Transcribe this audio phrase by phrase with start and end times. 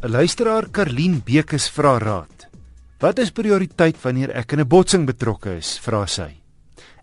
[0.00, 2.46] 'n Luisteraar Karlien Bekes vra raad.
[3.00, 5.78] Wat is prioriteit wanneer ek in 'n botsing betrokke is?
[5.78, 6.40] vra sy.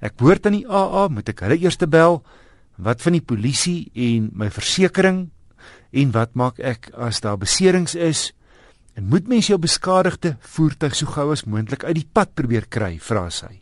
[0.02, 2.24] Ek behoort aan die AA, moet ek hulle eers bel?
[2.78, 5.30] Wat van die polisie en my versekerings?
[5.94, 8.34] En wat maak ek as daar beserings is?
[8.96, 12.98] En moet mens jou beskadigde voertuig so gou as moontlik uit die pad probeer kry?
[13.00, 13.62] vra sy.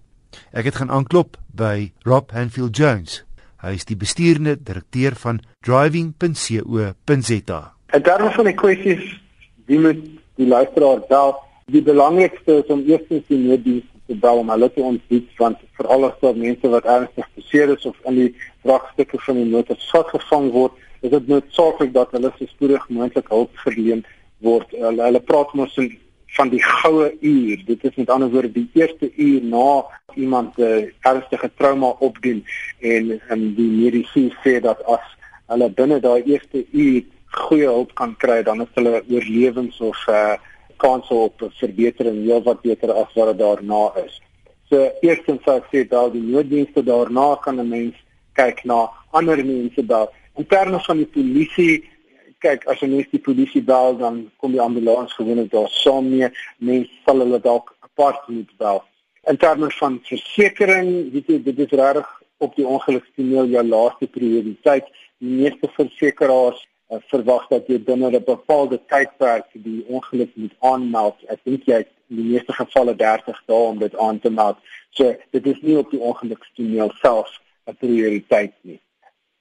[0.53, 3.23] Ek het gaan aanklop by Rob Hanfield Jones.
[3.61, 7.73] Hy is die bestuurende direkteur van driving.co.za.
[7.87, 9.24] En daarom van die kwessies
[9.65, 10.01] wie moet
[10.35, 11.35] die luisteraar bel?
[11.65, 16.05] Die belangrikste is om eers die nooddiens te bel om hulle te ontbied want veral
[16.09, 18.31] as daar mense wat ernstig beseer is of in die
[18.65, 23.53] vragstukke van die motor vasgevang word, is dit noodsaaklik dat hulle so spoedig moontlik hulp
[23.63, 24.03] verleen
[24.45, 24.69] word.
[24.77, 25.73] Hulle, hulle praat mos
[26.35, 27.61] van die goue uur.
[27.65, 32.45] Dit is met ander woorde die eerste uur na iemand 'n uh, ernstige trauma opdoen
[32.79, 35.05] en en die mediese sê dat as
[35.47, 37.03] hulle binne daai eerste uur
[37.37, 40.35] goeie hulp kan kry, dan is hulle oorlewings of uh
[40.77, 44.19] kans op verbetering heel wat beter as wat dit daarna is.
[44.69, 47.95] So eerstens sou ek sê dat die nooddienste daarna kan 'n mens
[48.35, 50.09] kyk na ander mense daar.
[50.35, 51.83] In terme van die polisie
[52.45, 56.29] kyk as jy net die polisie bel dan kom die ambulans gewoonlik daar saam mee
[56.57, 58.83] mense sal hulle dalk apart moet bel
[59.31, 62.11] in terme van versekerings weet jy dit is reg
[62.45, 64.89] op die ongelukstoneel jou laaste prioriteit
[65.23, 71.17] die meeste versekerings uh, verwag dat jy binne 'n bepaalde tydperk die ongeluk moet aanmeld.
[71.27, 74.57] Ek dink jy in die meeste gevalle 30 dae om dit aan te meld.
[74.89, 77.29] So dit is nie op die ongelukstoneel self
[77.67, 78.79] 'n prioriteit nie.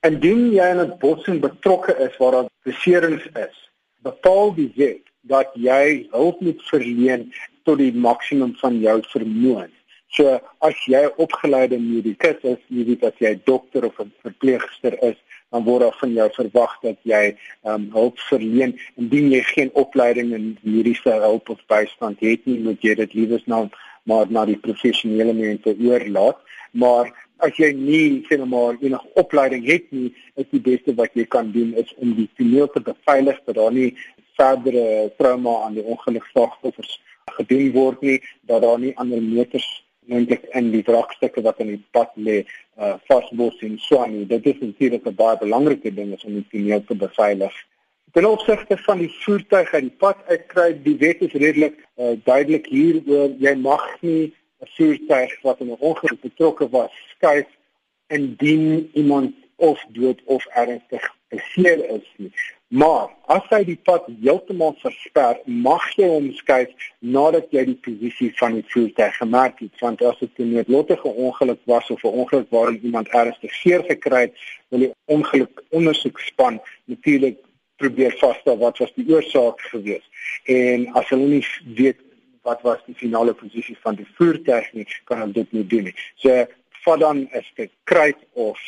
[0.01, 3.55] Indien jy in 'n botsing betrokke is waar daar beserings is,
[4.01, 9.69] bepaal die wet dat jy hulp moet verleen tot die maksimum van jou vermoë.
[10.15, 15.17] So as jy opgeleide medikus is, jy weet as jy dokter of 'n verpleegster is,
[15.49, 18.75] dan word daar van jou verwag dat jy um, hulp verleen.
[18.99, 23.45] Indien jy geen opleiding in mediese hulp of bystand het nie, moet jy dit liewers
[23.45, 23.67] nou
[24.05, 26.41] maar na die professionele mense oorlaat.
[26.71, 27.09] Maar
[27.45, 31.25] as jy nie sê nou maar enige opleiding het nie, is die beste wat jy
[31.25, 33.91] kan doen is om die toneel te beveilig dat daar nie
[34.35, 36.99] verdere trauma aan die ongelukslaggewers
[37.37, 39.67] gedoen word nie, dat daar nie ander motors
[40.11, 42.43] moontlik in die wrakstukke wat in die pad lê
[42.77, 44.25] uh, vasbos en so aan nie.
[44.25, 47.53] Dit is natuurlik 'n baie belangrike ding is om die toneel te beveilig.
[48.13, 52.65] Ten opsigte van die voertuig uit die pad uitkry, die wet is redelik uh, duidelik
[52.65, 57.47] hier oor jy mag nie 'n voertuig wat in 'n ongeluk betrokke was skuif
[58.07, 62.31] indien iemand of dood of ernstig beseer is nie.
[62.67, 68.31] Maar as hy die pad heeltemal versper, mag jy hom skuif nadat jy die posisie
[68.39, 72.49] van die voertuig gemerk het, want as dit 'n noodlottige ongeluk was of 'n ongeluk
[72.49, 74.33] waarin iemand ernstig seer gekry het,
[74.69, 77.37] wil die ongeluk ondersoekspan natuurlik
[77.77, 80.05] probeer vasstel wat was die oorsaak gewees.
[80.45, 81.45] En as hulle nie
[81.75, 81.99] weet
[82.41, 85.95] wat was die finale posisie van die voertuig nie, kan hulle dit nie doen nie.
[86.15, 86.45] So
[86.85, 88.59] vat dan is dit kruit of